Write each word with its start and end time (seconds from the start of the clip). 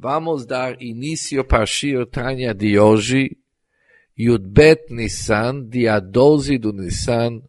Vamos 0.00 0.46
dar 0.46 0.80
início 0.80 1.44
para 1.44 1.66
Shir 1.66 2.06
Tanya 2.06 2.54
de 2.54 2.78
hoje, 2.78 3.36
Yudbet 4.16 4.94
Nissan, 4.94 5.68
dia 5.68 5.98
12 5.98 6.56
do 6.56 6.72
Nissan. 6.72 7.42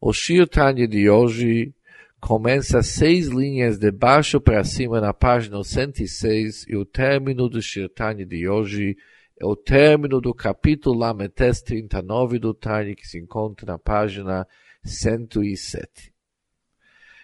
O 0.00 0.12
Shir 0.12 0.48
Tanya 0.48 0.88
de 0.88 1.08
hoje 1.08 1.72
começa 2.18 2.82
seis 2.82 3.28
linhas 3.28 3.78
de 3.78 3.92
baixo 3.92 4.40
para 4.40 4.64
cima 4.64 5.00
na 5.00 5.14
página 5.14 5.62
106 5.62 6.66
e 6.68 6.74
o 6.74 6.84
término 6.84 7.48
do 7.48 7.62
Shir 7.62 7.88
Tanya 7.88 8.26
de 8.26 8.48
hoje 8.48 8.96
é 9.40 9.46
o 9.46 9.54
término 9.54 10.20
do 10.20 10.34
capítulo 10.34 10.98
Lametes 10.98 11.62
39 11.62 12.40
do 12.40 12.52
Tanya 12.52 12.96
que 12.96 13.06
se 13.06 13.20
encontra 13.20 13.64
na 13.64 13.78
página 13.78 14.44
107. 14.82 16.12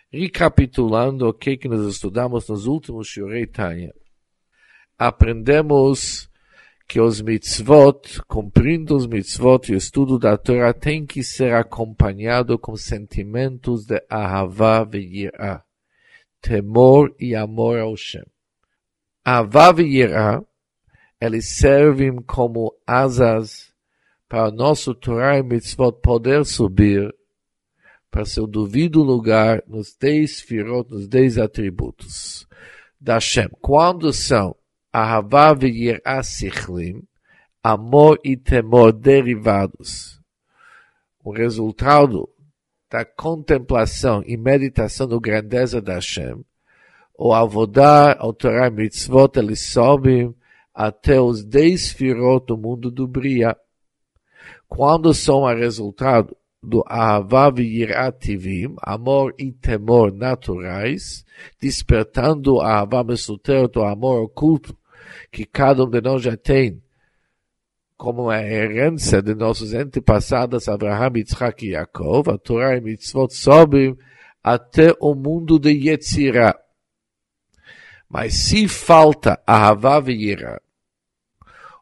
Recapitulando 0.09 1.27
o 1.27 1.35
que, 1.35 1.57
que 1.57 1.67
nós 1.67 1.85
estudamos 1.85 2.49
nos 2.49 2.67
últimos 2.67 3.09
Shirei 3.09 3.45
Tanya 3.45 3.93
aprendemos 5.07 6.29
que 6.87 7.01
os 7.01 7.21
mitzvot, 7.21 8.23
cumprindo 8.29 8.95
os 8.95 9.07
mitzvot 9.07 9.71
e 9.71 9.75
o 9.75 9.79
estudo 9.79 10.19
da 10.19 10.37
Torá, 10.37 10.73
tem 10.73 11.07
que 11.07 11.25
ser 11.25 11.55
acompanhado 11.55 12.59
com 12.59 12.77
sentimentos 12.77 13.87
de 13.87 14.05
ahavá 14.09 14.87
e 14.93 14.99
yirá, 14.99 15.65
temor 16.41 17.15
e 17.19 17.35
amor 17.35 17.79
ao 17.79 17.97
Shem. 17.97 18.25
Ahavá 19.25 19.75
e 19.79 19.99
yirá, 19.99 20.43
eles 21.21 21.49
servem 21.49 22.17
como 22.17 22.75
asas 22.87 23.73
para 24.29 24.51
nosso 24.51 24.95
Torá 24.95 25.39
e 25.39 25.43
mitzvot 25.43 26.01
poder 26.03 26.45
subir 26.45 27.13
para 28.11 28.27
seu 28.27 28.47
devido 28.47 29.03
lugar 29.03 29.65
nos 29.67 29.97
dez 29.99 30.41
firot, 30.43 30.91
nos 30.91 31.09
dez 31.09 31.39
atributos 31.39 32.47
da 33.01 33.19
Shem. 33.19 33.49
Quando 33.61 34.13
são 34.13 34.55
Ahava 34.93 35.55
v'yirá 35.55 36.23
sichlim, 36.23 37.03
amor 37.63 38.19
e 38.23 38.37
temor 38.37 38.93
derivados. 38.93 40.21
O 41.25 41.33
resultado 41.33 42.29
da 42.91 43.03
contemplação 43.03 44.23
e 44.27 44.37
meditação 44.37 45.09
da 45.09 45.19
grandeza 45.19 45.81
da 45.81 45.95
Hashem, 45.95 46.45
o 47.17 47.33
avodar, 47.33 48.19
o 48.23 48.35
Torah 48.35 48.71
mitzvot, 48.71 49.39
eles 49.39 49.61
sobem 49.61 50.35
até 50.75 51.19
os 51.19 51.43
dez 51.43 51.91
firot 51.91 52.45
do 52.47 52.59
mundo 52.59 52.91
do 52.91 53.09
Bria. 53.09 53.57
Quando 54.69 55.15
são 55.15 55.47
a 55.47 55.55
resultado 55.55 56.37
do 56.63 56.85
Ahavav 56.87 57.61
Yirativim, 57.61 58.75
amor 58.83 59.35
e 59.39 59.53
temor 59.53 60.13
naturais, 60.13 61.25
despertando 61.59 62.61
a 62.61 62.75
Ahavav 62.75 63.09
do 63.73 63.83
amor 63.83 64.25
oculto, 64.25 64.77
que 65.31 65.45
cada 65.45 65.85
um 65.85 65.91
de 65.91 66.01
nós 66.01 66.23
já 66.23 66.37
tem, 66.37 66.83
como 67.97 68.31
a 68.31 68.43
herança 68.43 69.23
de 69.23 69.35
nossos 69.35 69.75
antepassados, 69.75 70.69
Abraham, 70.69 71.13
Yitzhak 71.17 71.67
e 71.67 71.71
Yaakov, 71.71 72.31
a 72.31 72.39
Torá 72.39 72.77
e 72.77 72.81
Mitzvot 72.81 73.33
sobem 73.33 73.97
até 74.43 74.95
o 75.01 75.15
mundo 75.15 75.59
de 75.59 75.71
Yetzirah. 75.71 76.59
Mas 78.09 78.35
se 78.35 78.67
falta 78.69 79.41
a 79.47 79.73
e 80.09 80.37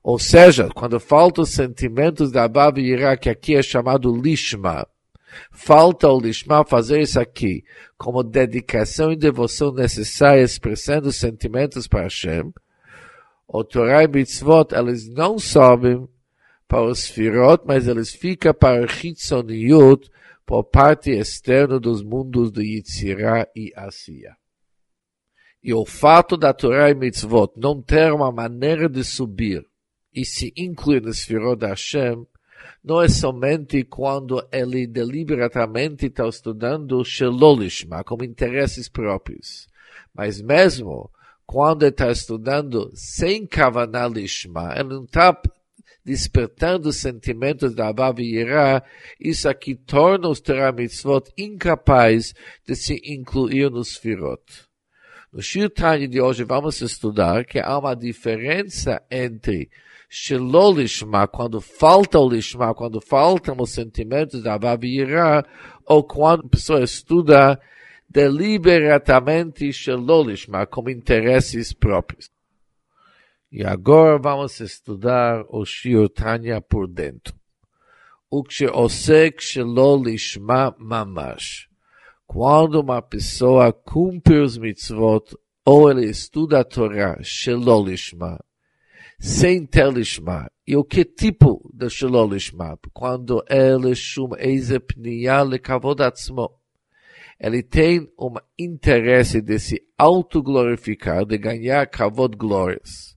ou 0.03 0.19
seja, 0.19 0.69
quando 0.75 0.99
faltam 0.99 1.45
os 1.45 1.51
sentimentos 1.51 2.33
da 2.33 2.49
e 2.77 3.17
que 3.19 3.29
aqui 3.29 3.55
é 3.55 3.63
chamado 3.63 4.15
Lishma, 4.15 4.87
falta 5.53 6.09
o 6.09 6.19
Lishma 6.19 6.65
fazer 6.65 7.03
isso 7.03 7.21
aqui 7.21 7.63
como 7.99 8.23
dedicação 8.23 9.13
e 9.13 9.17
devoção 9.17 9.73
necessária, 9.73 10.43
expressando 10.43 11.09
os 11.09 11.17
sentimentos 11.17 11.87
para 11.87 12.05
Hashem, 12.05 12.51
o 13.53 13.65
Torah 13.65 14.05
e 14.05 14.09
Mitzvot, 14.09 14.73
eles 14.73 15.09
não 15.09 15.39
sobem 15.39 16.09
para 16.69 16.85
os 16.85 17.07
Firot, 17.07 17.65
mas 17.67 17.89
eles 17.89 18.15
ficam 18.15 18.55
para 18.55 18.83
o 18.83 18.87
Hitzoniut, 18.87 20.09
por 20.47 20.65
parte 20.65 21.11
externa 21.11 21.79
dos 21.79 22.03
mundos 22.03 22.51
de 22.51 22.63
Yitzirah 22.63 23.49
e 23.55 23.73
Asiya. 23.77 24.37
E 25.63 25.75
o 25.75 25.85
fato 25.85 26.37
da 26.37 26.53
Torah 26.53 26.91
e 26.91 26.95
Mitzvot 26.95 27.53
não 27.57 27.83
ter 27.83 28.13
uma 28.13 28.33
maneira 28.33 28.89
de 28.89 29.05
subir 29.05 29.65
e 30.15 30.25
se 30.25 30.53
incluir 30.57 31.03
no 31.03 31.13
Sfirot 31.13 31.57
da 31.57 31.69
Hashem, 31.69 32.27
não 32.83 33.03
é 33.03 33.09
somente 33.09 33.85
quando 33.85 34.45
ele 34.53 34.87
deliberadamente 34.87 36.07
está 36.07 36.27
estudando 36.29 37.05
Shelolishma, 37.05 38.03
como 38.05 38.25
interesses 38.25 38.89
próprios, 38.89 39.69
mas 40.15 40.41
mesmo 40.41 41.11
quando 41.51 41.83
está 41.83 42.13
estudando 42.13 42.93
sem 42.95 43.45
Kavaná 43.45 44.07
Lishma, 44.07 44.73
ele 44.77 44.91
não 44.91 45.03
está 45.03 45.37
despertando 46.05 46.93
sentimentos 46.93 47.75
da 47.75 47.93
Yirá, 48.17 48.85
isso 49.19 49.49
aqui 49.49 49.75
torna 49.75 50.29
os 50.29 50.41
Torah 50.41 50.71
Mitzvot 50.71 51.29
incapazes 51.37 52.35
de 52.65 52.77
se 52.77 53.03
incluir 53.05 53.69
nos 53.69 53.97
Firot. 53.97 54.41
No 55.33 55.43
Shir 55.43 55.69
Tanya 55.71 56.07
de 56.07 56.21
hoje 56.21 56.45
vamos 56.45 56.81
estudar 56.83 57.45
que 57.45 57.59
há 57.59 57.77
uma 57.77 57.97
diferença 57.97 59.03
entre 59.11 59.69
Shelo 60.09 60.71
Lishma, 60.75 61.27
quando 61.27 61.61
falta 61.61 62.21
o 62.21 62.29
Lishma, 62.29 62.73
quando 62.77 63.01
faltam 63.01 63.57
os 63.59 63.71
sentimentos 63.71 64.41
da 64.41 64.57
Yirá, 64.81 65.45
ou 65.85 66.05
quando 66.05 66.47
a 66.47 66.49
pessoa 66.49 66.85
estuda 66.85 67.61
deliberadamente 68.11 69.71
Shelolishma, 69.71 70.67
como 70.67 70.91
interesses 70.91 71.73
próprios. 71.73 72.29
E 73.53 73.65
agora 73.65 74.19
vamos 74.19 74.61
estudar 74.61 75.45
o 75.49 75.65
Shir 75.65 76.09
Tanya 76.09 76.61
por 76.61 76.89
dentro. 76.89 77.35
O 78.29 78.43
que 78.43 78.67
osek 78.67 79.43
Shelolishma 79.43 80.75
mamash. 80.79 81.69
Quando 82.27 82.81
uma 82.81 83.01
pessoa 83.01 83.73
cumpre 83.73 84.39
os 84.39 84.57
mitzvot, 84.59 85.37
ou 85.65 85.91
ele 85.91 86.07
estuda 86.07 86.61
a 86.61 86.65
Torá, 86.65 87.19
Shelolishma, 87.23 88.39
sem 89.19 89.67
ter. 89.67 89.93
E 90.67 90.77
o 90.77 90.85
que 90.85 91.05
tipo 91.05 91.69
de 91.75 91.89
Shelolishma? 91.89 92.79
Quando 92.93 93.45
ele 93.49 93.95
chama 93.95 94.37
eise 94.41 94.79
pniya 94.79 95.43
lekavod 95.43 96.01
atzmo 96.01 96.60
ele 97.41 97.63
tem 97.63 98.07
um 98.19 98.35
interesse 98.59 99.41
de 99.41 99.59
se 99.59 99.83
autoglorificar, 99.97 101.25
de 101.25 101.39
ganhar 101.39 101.87
kavod 101.87 102.37
glórias. 102.37 103.17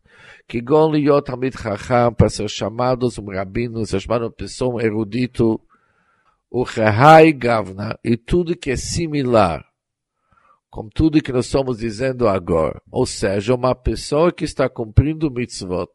Ser 2.29 2.49
chamados 2.49 3.17
um 3.17 3.25
rabino, 3.25 3.85
ser 3.85 3.99
chamado 3.99 4.23
uma 4.23 4.31
pessoa 4.31 4.81
erudito, 4.81 5.59
o 6.49 6.63
rehai 6.63 7.33
gavna, 7.33 7.99
e 8.01 8.15
tudo 8.15 8.55
que 8.55 8.71
é 8.71 8.77
similar, 8.77 9.65
com 10.69 10.87
tudo 10.87 11.21
que 11.21 11.33
nós 11.33 11.47
estamos 11.47 11.79
dizendo 11.79 12.27
agora. 12.27 12.81
Ou 12.89 13.05
seja, 13.05 13.53
uma 13.53 13.75
pessoa 13.75 14.31
que 14.31 14.45
está 14.45 14.69
cumprindo 14.69 15.29
mitzvot, 15.29 15.91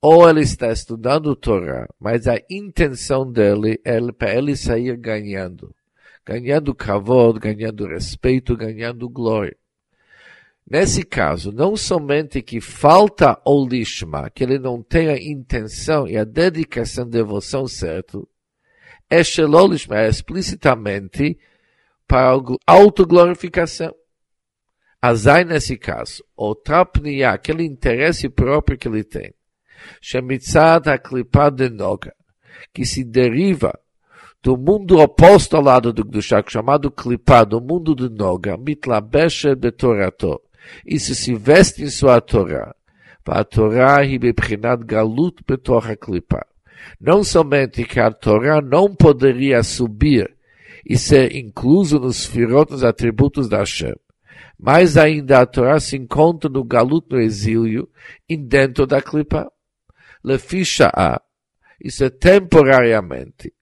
ou 0.00 0.28
ele 0.28 0.42
está 0.42 0.70
estudando 0.70 1.34
Torá, 1.34 1.88
mas 1.98 2.28
a 2.28 2.36
intenção 2.48 3.28
dele 3.28 3.80
é 3.84 4.00
para 4.12 4.34
ele 4.34 4.54
sair 4.54 4.96
ganhando 4.96 5.74
ganhando 6.26 6.74
kavod, 6.74 7.38
ganhando 7.38 7.86
respeito, 7.86 8.56
ganhando 8.56 9.08
glória. 9.08 9.56
Nesse 10.68 11.04
caso, 11.04 11.52
não 11.52 11.76
somente 11.76 12.42
que 12.42 12.60
falta 12.60 13.40
o 13.46 13.64
lishma, 13.64 14.28
que 14.28 14.42
ele 14.42 14.58
não 14.58 14.82
tem 14.82 15.08
a 15.08 15.16
intenção 15.16 16.08
e 16.08 16.16
a 16.16 16.24
dedicação, 16.24 17.08
devoção 17.08 17.68
certo, 17.68 18.28
é 19.08 19.22
shelolishma, 19.22 20.00
é 20.00 20.08
explicitamente 20.08 21.38
para 22.08 22.32
autoglorificação. 22.66 23.94
Azai 25.00 25.44
nesse 25.44 25.76
caso, 25.76 26.24
o 26.36 26.52
trapniya, 26.56 27.30
aquele 27.30 27.62
interesse 27.62 28.28
próprio 28.28 28.76
que 28.76 28.88
ele 28.88 29.04
tem, 29.04 29.32
shemitzad 30.00 30.88
ha 30.88 31.50
de 31.50 31.70
noga, 31.70 32.12
que 32.74 32.84
se 32.84 33.04
deriva 33.04 33.78
do 34.46 34.56
mundo 34.56 35.00
oposto 35.00 35.56
ao 35.56 35.62
lado 35.64 35.92
do 35.92 36.04
Gdushak, 36.04 36.52
chamado 36.52 36.88
Klipá, 36.88 37.42
do 37.42 37.60
mundo 37.60 37.96
de 37.96 38.08
Noga, 38.08 38.56
Mitlabeshe 38.56 39.56
de 39.56 39.72
Torato. 39.72 40.40
Isso 40.86 41.16
se 41.16 41.34
veste 41.34 41.82
em 41.82 41.90
sua 41.90 42.20
Torá. 42.20 42.72
A 43.26 43.42
Torá 43.42 44.04
hi 44.04 44.20
bebchinat 44.20 44.84
galut 44.84 45.42
betorra 45.44 45.96
Klipá. 45.96 46.46
Não 47.00 47.24
somente 47.24 47.82
que 47.82 47.98
a 47.98 48.12
Torá 48.12 48.60
não 48.60 48.94
poderia 48.94 49.64
subir 49.64 50.36
e 50.88 50.96
ser 50.96 51.34
incluso 51.34 51.98
nos 51.98 52.24
firot, 52.24 52.70
nos 52.70 52.84
atributos 52.84 53.48
da 53.48 53.58
Hashem, 53.58 53.96
mas 54.56 54.96
ainda 54.96 55.40
a 55.40 55.46
Torá 55.46 55.80
se 55.80 55.96
encontra 55.96 56.48
no 56.48 56.62
galut, 56.62 57.04
no 57.10 57.20
exílio, 57.20 57.88
e 58.28 58.36
dentro 58.36 58.86
da 58.86 59.02
Klipá. 59.02 59.48
Lefisha 60.22 60.88
a, 60.94 61.20
isso 61.82 62.04
é 62.04 62.10
temporariamente, 62.10 63.52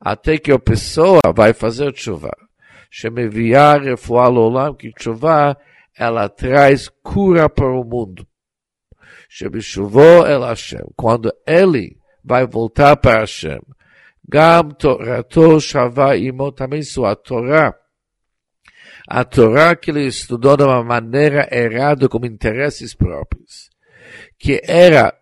até 0.00 0.38
que 0.38 0.52
a 0.52 0.58
pessoa 0.58 1.20
vai 1.34 1.52
fazer 1.52 1.92
tshuva. 1.92 2.30
Ela 5.98 6.28
traz 6.28 6.88
cura 7.02 7.48
para 7.48 7.72
o 7.72 7.84
mundo. 7.84 8.26
Quando 10.96 11.32
ele 11.46 11.98
vai 12.24 12.46
voltar 12.46 12.96
para 12.96 13.20
Hashem. 13.20 13.60
Gam 14.28 14.70
Torato 14.70 15.60
Shavá 15.60 16.16
Imo, 16.16 16.50
também 16.50 16.82
sua 16.82 17.14
Torá. 17.14 17.74
A 19.08 19.24
Torá 19.24 19.76
que 19.76 19.90
ele 19.90 20.06
estudou 20.06 20.56
de 20.56 20.64
uma 20.64 20.82
maneira 20.82 21.48
errada, 21.52 22.08
com 22.08 22.24
interesses 22.26 22.94
próprios. 22.94 23.70
Que 24.38 24.60
era 24.64 25.14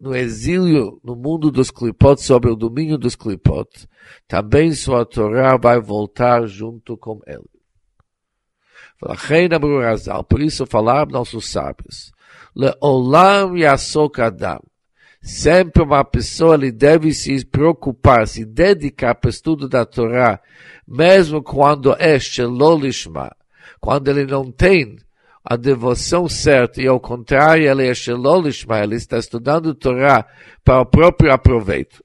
no 0.00 0.14
exílio 0.14 1.00
no 1.02 1.16
mundo 1.16 1.50
dos 1.50 1.70
clipot, 1.70 2.20
sob 2.20 2.48
o 2.48 2.56
domínio 2.56 2.96
dos 2.96 3.16
clipot, 3.16 3.68
também 4.26 4.72
sua 4.72 5.04
Torá 5.04 5.56
vai 5.56 5.80
voltar 5.80 6.46
junto 6.46 6.96
com 6.96 7.20
ele. 7.26 7.48
Por 10.28 10.40
isso 10.40 10.66
falaram 10.66 11.10
nossos 11.10 11.48
sábios, 11.50 12.12
Leolam 12.54 13.56
Yasok 13.56 14.20
Adam, 14.20 14.60
Sempre 15.20 15.82
uma 15.82 16.04
pessoa 16.04 16.54
ele 16.54 16.70
deve 16.70 17.12
se 17.12 17.44
preocupar, 17.44 18.26
se 18.28 18.44
dedicar 18.44 19.14
para 19.16 19.28
o 19.28 19.30
estudo 19.30 19.68
da 19.68 19.84
Torá, 19.84 20.40
mesmo 20.86 21.42
quando 21.42 21.94
é 21.98 22.18
Shelolishma, 22.18 23.34
quando 23.80 24.08
ele 24.08 24.24
não 24.24 24.50
tem 24.50 24.96
a 25.47 25.55
devoção 25.55 26.27
certa, 26.29 26.81
e 26.81 26.87
ao 26.87 26.99
contrário, 26.99 27.69
ele 27.69 27.87
é 27.87 27.93
Shelolishma, 27.93 28.79
ele 28.79 28.95
está 28.95 29.17
estudando 29.17 29.75
Torá 29.75 30.25
para 30.63 30.81
o 30.81 30.85
próprio 30.85 31.33
aproveito. 31.33 32.03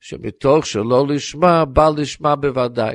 שמתוך 0.00 0.66
שלא 0.66 1.06
לשמה, 1.08 1.64
בא 1.64 1.88
לשמה 1.88 2.36
בוודאי. 2.36 2.94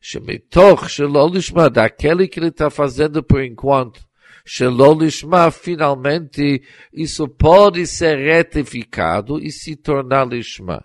שמתוך 0.00 0.90
שלא 0.90 1.30
לשמה, 1.34 1.68
daquele 1.68 2.28
que 2.28 2.38
ele 2.40 2.48
está 2.48 2.70
fazendo 2.70 3.22
por 3.22 3.42
enquanto, 3.42 4.00
Shelo 4.46 4.92
Lishma, 4.92 5.50
finalmente, 5.50 6.62
isso 6.92 7.26
pode 7.26 7.86
ser 7.86 8.18
retificado 8.18 9.40
e 9.40 9.50
se 9.50 9.74
tornar 9.74 10.28
Lishma. 10.28 10.84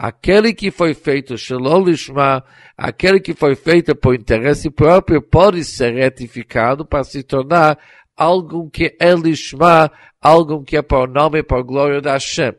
Aquele 0.00 0.54
que 0.54 0.70
foi 0.70 0.94
feito 0.94 1.36
Shelo 1.36 1.84
Lishma, 1.84 2.44
aquele 2.76 3.18
que 3.18 3.34
foi 3.34 3.56
feito 3.56 3.96
por 3.96 4.14
interesse 4.14 4.70
próprio, 4.70 5.20
pode 5.20 5.64
ser 5.64 5.94
retificado 5.94 6.86
para 6.86 7.02
se 7.02 7.22
tornar 7.22 7.78
algo 8.16 8.70
que 8.70 8.96
é 9.00 9.12
Lishma, 9.14 9.90
algo 10.20 10.62
que 10.62 10.76
é 10.76 10.82
por 10.82 11.08
nome 11.08 11.40
e 11.40 11.42
por 11.42 11.64
glória 11.64 12.00
da 12.00 12.12
Hashem. 12.12 12.52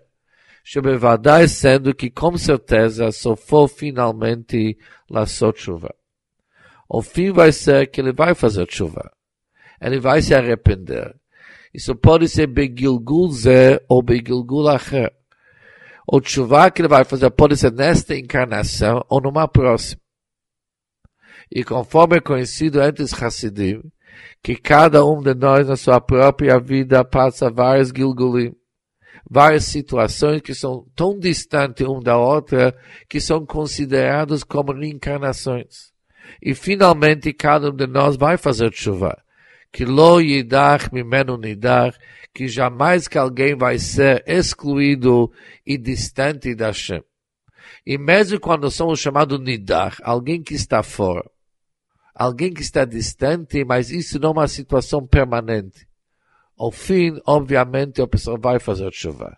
Shebevadai 0.64 1.48
sendo 1.48 1.96
que 1.96 2.10
com 2.10 2.38
certeza 2.38 3.12
só 3.12 3.36
for 3.36 3.68
finalmente 3.70 4.78
la 5.10 5.26
chuva. 5.26 5.96
O 6.90 7.02
fim 7.02 7.32
vai 7.32 7.52
ser 7.52 7.88
que 7.88 8.02
ele 8.02 8.12
vai 8.12 8.36
fazer 8.36 8.68
chuva 8.70 9.12
ele 9.82 10.00
vai 10.00 10.22
se 10.22 10.36
arrepender. 10.36 11.16
Isso 11.74 11.96
pode 11.96 12.28
ser 12.28 12.48
Begilgul 12.48 13.32
Zé 13.32 13.80
ou 13.88 14.02
Begilgul 14.02 14.68
Acher. 14.68 15.14
O 16.12 16.20
chuva 16.24 16.72
que 16.72 16.82
ele 16.82 16.88
vai 16.88 17.04
fazer 17.04 17.30
pode 17.30 17.56
ser 17.56 17.72
nesta 17.72 18.18
encarnação 18.18 19.06
ou 19.08 19.22
numa 19.22 19.48
próxima. 19.48 20.02
E 21.52 21.64
conforme 21.64 22.18
é 22.18 22.20
conhecido 22.20 22.82
entre 22.82 23.04
os 23.04 23.14
Hassidim, 23.14 23.80
que 24.42 24.56
cada 24.56 25.06
um 25.06 25.22
de 25.22 25.36
nós 25.36 25.68
na 25.68 25.76
sua 25.76 26.02
própria 26.02 26.60
vida 26.60 27.06
passa 27.06 27.52
vários 27.52 27.90
Gilgulim, 27.90 28.56
várias 29.30 29.66
situações 29.66 30.42
que 30.42 30.56
são 30.56 30.84
tão 30.96 31.18
distantes 31.18 31.86
uma 31.86 32.02
da 32.02 32.18
outra 32.18 32.76
que 33.08 33.22
são 33.22 33.46
consideradas 33.46 34.44
como 34.44 34.84
encarnações. 34.84 35.92
E 36.42 36.56
finalmente 36.56 37.32
cada 37.34 37.70
um 37.70 37.76
de 37.76 37.86
nós 37.86 38.18
vai 38.18 38.36
fazer 38.36 38.74
chuva 38.74 39.16
que 39.72 39.86
lo 39.86 40.20
yidach 40.20 40.92
mimenu 40.92 41.38
nidach, 41.38 41.96
que 42.34 42.48
jamais 42.48 43.08
que 43.08 43.18
alguém 43.18 43.56
vai 43.56 43.78
ser 43.80 44.24
excluído 44.28 45.32
e 45.66 45.78
distante 45.78 46.56
da 46.56 46.68
Hashem. 46.68 47.04
E 47.86 47.98
mesmo 47.98 48.40
quando 48.40 48.70
somos 48.70 49.00
chamados 49.00 49.40
nidach, 49.40 49.98
alguém 50.04 50.42
que 50.42 50.54
está 50.54 50.84
fora, 50.84 51.30
alguém 52.14 52.54
que 52.54 52.62
está 52.62 52.86
distante, 52.86 53.64
mas 53.64 53.90
isso 53.90 54.20
não 54.20 54.30
é 54.30 54.34
uma 54.34 54.48
situação 54.48 55.06
permanente. 55.06 55.88
Ao 56.58 56.72
fim, 56.72 57.20
obviamente, 57.26 58.02
a 58.02 58.08
pessoa 58.08 58.38
vai 58.38 58.60
fazer 58.60 58.92
chuva. 58.94 59.38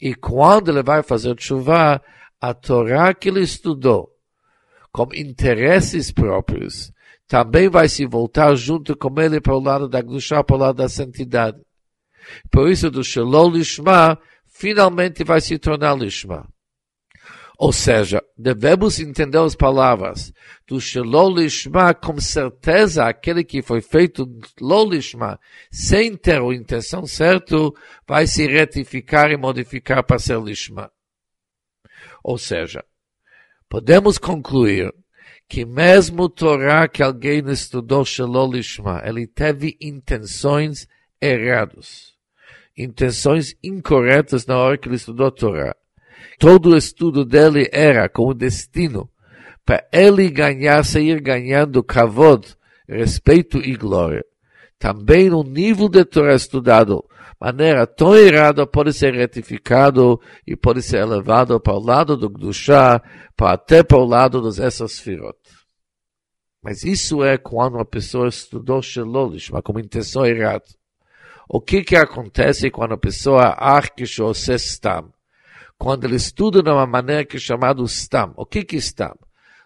E 0.00 0.14
quando 0.14 0.70
ele 0.70 0.82
vai 0.82 1.02
fazer 1.02 1.34
chuva, 1.40 2.00
a 2.40 2.54
Torá 2.54 3.12
que 3.14 3.30
ele 3.30 3.40
estudou, 3.40 4.14
com 4.92 5.08
interesses 5.14 6.12
próprios, 6.12 6.92
também 7.26 7.68
vai 7.68 7.88
se 7.88 8.06
voltar 8.06 8.54
junto 8.54 8.96
com 8.96 9.20
ele 9.20 9.40
para 9.40 9.54
o 9.54 9.60
lado 9.60 9.88
da 9.88 10.00
Gdushá, 10.00 10.42
para 10.44 10.56
o 10.56 10.58
lado 10.58 10.76
da 10.76 10.88
santidade. 10.88 11.58
Por 12.50 12.70
isso, 12.70 12.90
do 12.90 13.02
Shalom 13.02 13.50
Lishma, 13.50 14.18
finalmente 14.46 15.24
vai 15.24 15.40
se 15.40 15.58
tornar 15.58 15.96
Lishma. 15.96 16.48
Ou 17.58 17.72
seja, 17.72 18.22
devemos 18.36 19.00
entender 19.00 19.38
as 19.38 19.56
palavras 19.56 20.32
do 20.64 20.80
Shalom 20.80 21.34
Lishma 21.34 21.92
com 21.92 22.20
certeza 22.20 23.04
aquele 23.04 23.42
que 23.42 23.62
foi 23.62 23.80
feito 23.80 24.28
Lo 24.60 24.88
Lishma 24.88 25.40
sem 25.68 26.16
ter 26.16 26.40
a 26.40 26.54
intenção 26.54 27.04
certa 27.04 27.56
vai 28.06 28.28
se 28.28 28.46
retificar 28.46 29.32
e 29.32 29.36
modificar 29.36 30.04
para 30.04 30.20
ser 30.20 30.40
Lishma. 30.40 30.88
Ou 32.22 32.38
seja, 32.38 32.84
podemos 33.68 34.18
concluir 34.18 34.94
que 35.48 35.64
mesmo 35.64 36.28
Torá 36.28 36.86
que 36.86 37.02
alguém 37.02 37.42
estudou 37.50 38.04
Shalom 38.04 38.52
Lishma, 38.52 39.02
ele 39.04 39.26
teve 39.26 39.76
intenções 39.80 40.86
erradas, 41.20 42.17
intenções 42.78 43.54
incorretas 43.62 44.46
na 44.46 44.56
hora 44.56 44.78
que 44.78 44.88
ele 44.88 44.96
estudou 44.96 45.30
Torá. 45.30 45.74
Todo 46.38 46.70
o 46.70 46.76
estudo 46.76 47.24
dele 47.24 47.68
era 47.72 48.08
com 48.08 48.28
o 48.28 48.34
destino 48.34 49.10
para 49.64 49.86
ele 49.92 50.30
ganhar, 50.30 50.82
sair 50.84 51.20
ganhando 51.20 51.82
kavod, 51.82 52.56
respeito 52.88 53.58
e 53.58 53.76
glória. 53.76 54.24
Também 54.78 55.28
no 55.28 55.42
nível 55.42 55.88
de 55.88 56.04
Torá 56.04 56.34
estudado, 56.34 57.04
maneira 57.40 57.86
tão 57.86 58.16
errada 58.16 58.66
pode 58.66 58.92
ser 58.92 59.12
retificado 59.12 60.20
e 60.46 60.56
pode 60.56 60.80
ser 60.80 61.00
elevado 61.00 61.60
para 61.60 61.74
o 61.74 61.84
lado 61.84 62.16
do 62.16 62.30
Gdushá, 62.30 63.02
para 63.36 63.52
até 63.52 63.82
para 63.82 63.98
o 63.98 64.04
lado 64.04 64.40
dos 64.40 64.58
essas 64.58 64.98
firot. 64.98 65.36
Mas 66.62 66.82
isso 66.82 67.22
é 67.22 67.36
quando 67.36 67.74
uma 67.74 67.84
pessoa 67.84 68.28
estudou 68.28 68.82
Shelolish, 68.82 69.52
mas 69.52 69.62
com 69.62 69.78
intenção 69.78 70.24
errada. 70.24 70.64
O 71.47 71.61
que 71.61 71.83
que 71.83 71.95
acontece 71.95 72.69
quando 72.69 72.93
a 72.93 72.97
pessoa 72.97 73.55
acha 73.57 73.89
que 73.89 74.03
Stam? 74.03 75.11
Quando 75.77 76.05
ele 76.05 76.15
estuda 76.15 76.61
de 76.63 76.69
uma 76.69 76.85
maneira 76.85 77.25
que 77.25 77.37
é 77.37 77.39
chamado 77.39 77.83
Stam. 77.87 78.33
O 78.35 78.45
que 78.45 78.63
que 78.63 78.77
é 78.77 78.79
Stam? 78.79 79.15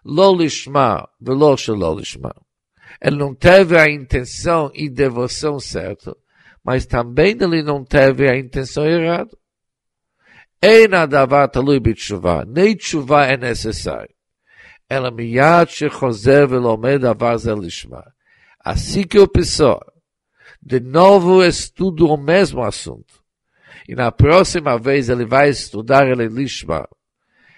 Lolishma, 0.03 1.07
velo 1.19 1.55
Shelolishma. 1.57 2.33
Ele 3.01 3.17
não 3.17 3.35
teve 3.35 3.77
a 3.77 3.89
intenção 3.89 4.71
e 4.73 4.89
devoção 4.89 5.59
certa 5.59 6.15
mas 6.67 6.85
também 6.85 7.33
ele 7.39 7.63
não 7.63 7.81
teve 7.81 8.29
a 8.29 8.37
intenção 8.37 8.85
errada. 8.85 9.31
אין 10.63 10.93
הדבר 10.93 11.45
תלוי 11.45 11.79
בתשובה, 11.79 12.41
nem 12.47 12.75
תשובה 12.75 13.29
é 13.29 13.37
necessário. 13.37 14.17
אלא 14.91 15.09
מיד 15.09 15.67
שחוזר 15.67 16.45
ולומד 16.49 16.97
דבר 17.01 17.37
זה 17.37 17.53
לשמה. 17.55 18.01
Assim 18.65 19.03
que 19.03 19.17
o 19.17 19.27
pessoa, 19.27 19.79
de 20.62 20.78
novo 20.78 21.42
estuda 21.42 22.04
o 22.04 22.16
mesmo 22.16 22.62
assunto. 22.62 23.20
E 23.88 23.94
na 23.94 24.12
próxima 24.12 24.78
vez 24.78 25.08
ele 25.08 25.24
vai 25.24 25.48
estudar 25.48 26.06
ele 26.06 26.28
Lishma. 26.28 26.86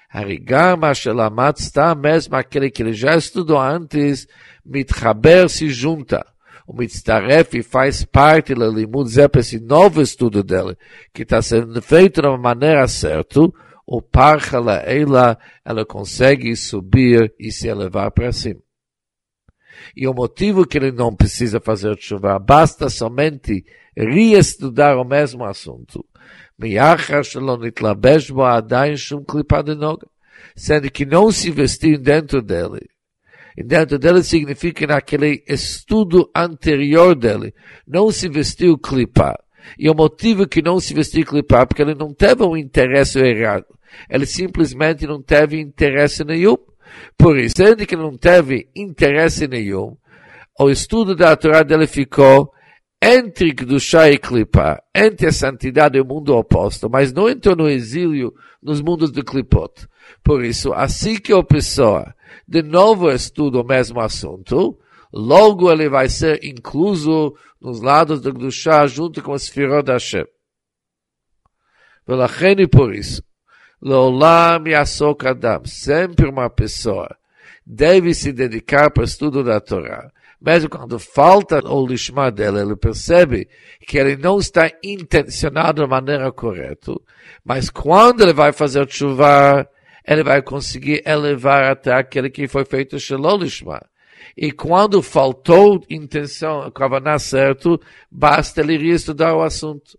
Harigama 0.08 0.94
Shelamat 0.94 1.58
está 1.58 1.94
mesmo 1.94 2.37
aquele 2.37 2.70
que 2.70 2.82
ele 2.82 2.92
já 2.92 3.16
estudou 3.16 3.61
antes, 3.61 4.26
Mitchaber 4.64 5.49
se 5.49 5.68
junta. 5.68 6.25
O 6.66 6.73
Mitzaref 6.73 7.62
faz 7.62 8.04
parte 8.04 8.54
do 8.54 8.70
Limud 8.70 9.11
Zep, 9.11 9.38
esse 9.38 9.61
novo 9.61 10.00
estudo 10.00 10.42
dele, 10.42 10.78
que 11.12 11.23
está 11.23 11.42
sendo 11.42 11.82
feito 11.82 12.23
de 12.23 12.28
uma 12.28 12.38
maneira 12.38 12.88
certa, 12.88 13.40
o 13.87 14.00
Parchala 14.00 14.76
ela, 14.76 15.38
ela 15.62 15.84
consegue 15.84 16.56
subir 16.56 17.34
e 17.38 17.52
se 17.52 17.68
elevar 17.68 18.11
para 18.12 18.32
cima. 18.32 18.63
E 19.96 20.06
o 20.06 20.14
motivo 20.14 20.66
que 20.66 20.78
ele 20.78 20.92
não 20.92 21.14
precisa 21.14 21.60
fazer 21.60 21.96
chuva, 21.98 22.38
basta 22.38 22.88
somente 22.88 23.64
reestudar 23.96 24.96
o 24.96 25.04
mesmo 25.04 25.44
assunto. 25.44 26.04
Sendo 30.56 30.90
que 30.90 31.04
não 31.06 31.32
se 31.32 31.50
vestir 31.50 31.98
dentro 31.98 32.40
dele 32.40 32.88
e 33.56 33.62
dentro 33.62 33.98
dele 33.98 34.22
significa 34.22 34.86
naquele 34.86 35.42
estudo 35.46 36.28
anterior 36.34 37.14
dele. 37.14 37.54
Não 37.86 38.10
se 38.10 38.28
vestiu 38.28 38.76
clipar. 38.76 39.38
E 39.78 39.88
o 39.88 39.94
motivo 39.94 40.46
que 40.46 40.60
não 40.60 40.80
se 40.80 40.92
vestiu 40.92 41.24
clipar, 41.24 41.66
porque 41.66 41.80
ele 41.80 41.94
não 41.94 42.12
teve 42.12 42.42
um 42.42 42.56
interesse 42.56 43.18
errado. 43.18 43.66
Ele 44.10 44.26
simplesmente 44.26 45.06
não 45.06 45.22
teve 45.22 45.60
interesse 45.60 46.24
nenhum. 46.24 46.56
Por 47.16 47.38
isso, 47.38 47.54
sendo 47.56 47.86
que 47.86 47.96
não 47.96 48.16
teve 48.16 48.68
interesse 48.74 49.46
nenhum, 49.46 49.96
o 50.58 50.70
estudo 50.70 51.14
da 51.14 51.36
Torá 51.36 51.62
dele 51.62 51.86
ficou 51.86 52.52
entre 53.02 53.54
Kedushá 53.54 54.10
e 54.10 54.16
Klipa, 54.16 54.82
entre 54.94 55.26
a 55.26 55.32
santidade 55.32 55.98
e 55.98 56.00
o 56.00 56.06
mundo 56.06 56.34
oposto, 56.34 56.88
mas 56.88 57.12
não 57.12 57.28
entrou 57.28 57.54
no 57.54 57.68
exílio 57.68 58.32
nos 58.62 58.80
mundos 58.80 59.12
de 59.12 59.22
Klipot. 59.22 59.86
Por 60.22 60.42
isso, 60.42 60.72
assim 60.72 61.16
que 61.16 61.32
a 61.32 61.42
pessoa 61.42 62.14
de 62.48 62.62
novo 62.62 63.10
estuda 63.10 63.60
o 63.60 63.66
mesmo 63.66 64.00
assunto, 64.00 64.78
logo 65.12 65.70
ele 65.70 65.88
vai 65.88 66.08
ser 66.08 66.42
incluso 66.42 67.34
nos 67.60 67.82
lados 67.82 68.22
do 68.22 68.32
Kedushá 68.32 68.86
junto 68.86 69.22
com 69.22 69.32
o 69.32 69.38
Sfirot 69.38 69.90
Hashem. 69.90 70.24
Velacheni 72.06 72.62
e 72.62 72.68
por 72.68 72.94
isso, 72.94 73.22
Leolam 73.84 74.66
Yasok 74.66 75.28
Adam, 75.28 75.62
sempre 75.66 76.28
uma 76.28 76.48
pessoa 76.48 77.14
deve 77.66 78.14
se 78.14 78.32
dedicar 78.32 78.90
para 78.90 79.02
o 79.02 79.04
estudo 79.04 79.44
da 79.44 79.60
Torá 79.60 80.10
mesmo 80.44 80.68
quando 80.68 80.98
falta 80.98 81.58
o 81.66 81.86
lishma 81.86 82.30
dele, 82.30 82.60
ele 82.60 82.76
percebe 82.76 83.48
que 83.80 83.96
ele 83.96 84.14
não 84.14 84.38
está 84.38 84.70
intencionado 84.84 85.80
da 85.80 85.88
maneira 85.88 86.30
correta, 86.30 86.92
mas 87.42 87.70
quando 87.70 88.22
ele 88.22 88.34
vai 88.34 88.52
fazer 88.52 88.86
chuva, 88.90 89.66
ele 90.06 90.22
vai 90.22 90.42
conseguir 90.42 91.02
elevar 91.06 91.64
até 91.64 91.94
aquele 91.94 92.28
que 92.28 92.46
foi 92.46 92.66
feito 92.66 93.00
shelo 93.00 93.38
lishma. 93.38 93.80
E 94.36 94.52
quando 94.52 95.02
faltou 95.02 95.82
intenção, 95.88 96.70
kavaná 96.70 97.18
certo, 97.18 97.80
basta 98.10 98.60
ele 98.60 98.76
reestudar 98.76 99.34
o 99.34 99.42
assunto. 99.42 99.98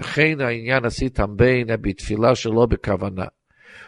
Rein 0.00 0.42
Ainyan 0.42 0.80
assim 0.84 1.08
também 1.08 1.64
na 1.64 1.76
Bitfilá 1.76 2.34
Shelob 2.34 2.76
Kavaná. 2.78 3.30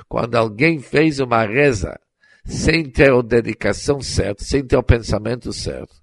Quando 0.09 0.37
alguém 0.37 0.79
fez 0.79 1.19
uma 1.21 1.45
reza 1.45 1.99
sem 2.45 2.85
ter 2.85 3.13
a 3.13 3.23
dedicação 3.23 4.01
certa, 4.01 4.45
sem 4.45 4.65
ter 4.65 4.77
o 4.77 4.83
pensamento 4.83 5.53
certo, 5.53 5.95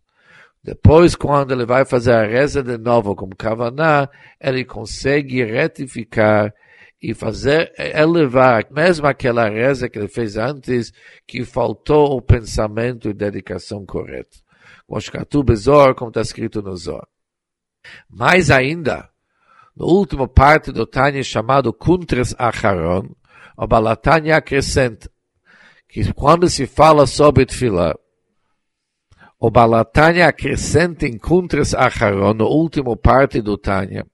depois, 0.63 1.13
quando 1.13 1.51
ele 1.51 1.65
vai 1.65 1.83
fazer 1.83 2.13
a 2.13 2.25
reza 2.25 2.63
de 2.63 2.77
novo 2.77 3.13
com 3.17 3.29
Kavaná, 3.29 4.09
ele 4.39 4.63
consegue 4.63 5.43
retificar 5.43 6.53
e 7.01 7.13
fazer 7.13 7.73
elevar 7.77 8.65
mesmo 8.71 9.05
aquela 9.05 9.49
reza 9.49 9.89
que 9.89 9.99
ele 9.99 10.07
fez 10.07 10.37
antes, 10.37 10.93
que 11.27 11.43
faltou 11.43 12.15
o 12.15 12.21
pensamento 12.21 13.09
e 13.09 13.13
dedicação 13.13 13.85
correta. 13.85 14.37
Como 14.87 16.09
está 16.09 16.21
escrito 16.21 16.61
no 16.61 16.77
Zohar. 16.77 17.07
Mais 18.09 18.49
ainda, 18.49 19.09
no 19.75 19.87
último 19.87 20.27
parte 20.27 20.71
do 20.71 20.85
Tânia 20.85 21.23
chamado 21.23 21.73
Kuntres 21.73 22.35
Acharon, 22.37 23.09
o 23.57 23.67
Balatânia 23.67 24.37
acrescenta, 24.37 25.09
que 25.87 26.11
quando 26.13 26.49
se 26.49 26.65
fala 26.65 27.05
sobre 27.05 27.45
Tfilah, 27.45 27.95
o 29.39 29.49
Balatânia 29.51 30.27
acrescenta 30.27 31.05
em 31.05 31.17
Kuntres 31.17 31.73
Acharon, 31.73 32.33
no 32.33 32.45
último 32.45 32.95
parte 32.95 33.41
do 33.41 33.57
Tânia, 33.57 34.05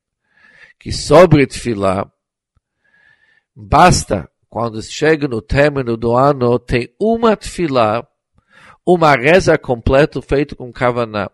que 0.80 0.92
sobre 0.92 1.46
Tfilah, 1.46 2.10
basta, 3.56 4.30
quando 4.50 4.82
chega 4.82 5.28
no 5.28 5.42
término 5.42 5.96
do 5.96 6.16
ano, 6.16 6.58
ter 6.58 6.96
uma 7.00 7.36
Tfilah, 7.36 8.08
uma 8.86 9.13
reza 9.13 9.58
completa 9.58 10.22
feita 10.22 10.56
com 10.56 10.72
Kavaná. 10.72 11.30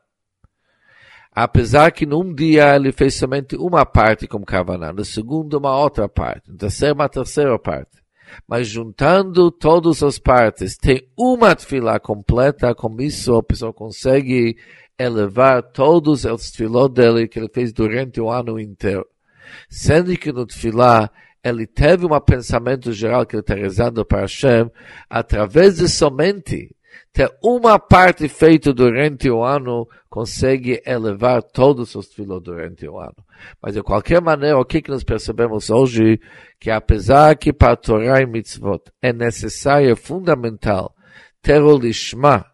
Apesar 1.35 1.91
que 1.91 2.05
num 2.05 2.33
dia 2.33 2.75
ele 2.75 2.93
fez 2.93 3.15
somente 3.15 3.57
uma 3.57 3.85
parte 3.85 4.25
com 4.25 4.43
Kavaná, 4.45 4.93
no 4.93 5.03
segundo 5.03 5.57
uma 5.57 5.77
outra 5.77 6.07
parte, 6.07 6.49
no 6.49 6.57
terceiro 6.57 6.95
uma 6.95 7.09
terceira 7.09 7.59
parte 7.59 8.05
mas 8.47 8.67
juntando 8.67 9.51
todas 9.51 10.03
as 10.03 10.19
partes, 10.19 10.77
tem 10.77 11.07
uma 11.17 11.55
tefilá 11.55 11.99
completa, 11.99 12.73
com 12.73 12.99
isso 13.01 13.35
a 13.35 13.43
pessoa 13.43 13.73
consegue 13.73 14.57
elevar 14.97 15.61
todos 15.61 16.25
os 16.25 16.51
tefilot 16.51 16.93
dele 16.93 17.27
que 17.27 17.39
ele 17.39 17.49
fez 17.49 17.73
durante 17.73 18.19
o 18.21 18.29
ano 18.29 18.59
inteiro. 18.59 19.05
Sendo 19.69 20.15
que 20.17 20.31
no 20.31 20.45
tefilá, 20.45 21.09
ele 21.43 21.67
teve 21.67 22.05
um 22.05 22.19
pensamento 22.19 22.91
geral 22.91 23.25
que 23.25 23.35
ele 23.35 23.41
está 23.41 23.53
rezando 23.53 24.05
para 24.05 24.21
Hashem, 24.21 24.71
através 25.09 25.77
de 25.77 25.87
somente 25.87 26.74
ter 27.13 27.31
uma 27.41 27.79
parte 27.79 28.27
feita 28.27 28.73
durante 28.73 29.29
o 29.29 29.43
ano, 29.43 29.87
consegue 30.09 30.81
elevar 30.85 31.41
todos 31.41 31.95
os 31.95 32.13
filhos 32.13 32.41
durante 32.41 32.87
o 32.87 32.99
ano. 32.99 33.15
Mas 33.61 33.73
de 33.73 33.81
qualquer 33.81 34.21
maneira, 34.21 34.57
o 34.57 34.65
que, 34.65 34.81
que 34.81 34.91
nós 34.91 35.03
percebemos 35.03 35.69
hoje? 35.69 36.19
Que 36.59 36.69
apesar 36.69 37.35
que 37.37 37.53
para 37.53 37.75
Torah 37.75 38.21
e 38.21 38.25
Mitzvot 38.25 38.83
é 39.01 39.13
necessário, 39.13 39.91
é 39.91 39.95
fundamental, 39.95 40.93
ter 41.41 41.61
o 41.61 41.77
Lishma, 41.77 42.45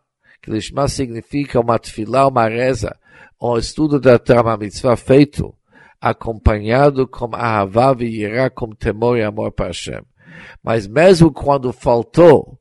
que 0.42 0.52
Lishma 0.52 0.88
significa 0.88 1.60
uma 1.60 1.80
tefilá, 1.80 2.28
uma 2.28 2.48
reza, 2.48 2.96
ou 3.40 3.58
estudo 3.58 4.00
da 4.00 4.20
Torah, 4.20 4.44
uma 4.44 4.58
mitzvah 4.58 4.96
feito, 4.96 5.52
acompanhado 6.00 7.08
com 7.08 7.36
Ahavá 7.36 7.96
e 8.00 8.22
Yirá, 8.22 8.50
com 8.52 8.70
temor 8.70 9.18
e 9.18 9.24
amor 9.24 9.52
para 9.52 9.68
Hashem. 9.68 10.02
Mas 10.64 10.88
mesmo 10.88 11.32
quando 11.32 11.74
faltou 11.74 12.61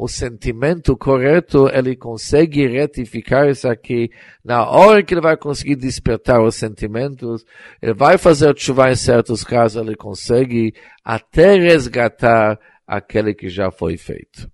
o 0.00 0.06
sentimento 0.06 0.96
correto, 0.96 1.68
ele 1.74 1.96
consegue 1.96 2.64
retificar 2.68 3.48
isso 3.48 3.66
aqui. 3.66 4.08
Na 4.44 4.64
hora 4.64 5.02
que 5.02 5.12
ele 5.12 5.20
vai 5.20 5.36
conseguir 5.36 5.74
despertar 5.74 6.40
os 6.40 6.54
sentimentos, 6.54 7.44
ele 7.82 7.94
vai 7.94 8.16
fazer 8.16 8.56
chuva 8.56 8.92
em 8.92 8.94
certos 8.94 9.42
casos, 9.42 9.82
ele 9.82 9.96
consegue 9.96 10.72
até 11.04 11.58
resgatar 11.58 12.60
aquele 12.86 13.34
que 13.34 13.48
já 13.48 13.72
foi 13.72 13.96
feito. 13.96 14.48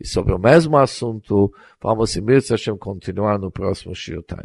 E 0.00 0.04
sobre 0.08 0.34
o 0.34 0.40
mesmo 0.40 0.76
assunto, 0.76 1.52
vamos, 1.80 2.10
se 2.10 2.20
Hashem, 2.50 2.76
continuar 2.76 3.38
no 3.38 3.48
próximo 3.48 3.94
Shirtai. 3.94 4.44